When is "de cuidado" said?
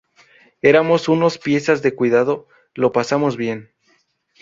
1.83-2.47